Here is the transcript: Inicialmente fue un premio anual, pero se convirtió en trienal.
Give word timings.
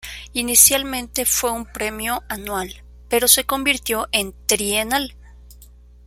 Inicialmente 0.33 1.25
fue 1.27 1.51
un 1.51 1.63
premio 1.63 2.23
anual, 2.27 2.83
pero 3.07 3.27
se 3.27 3.43
convirtió 3.43 4.07
en 4.11 4.33
trienal. 4.47 5.15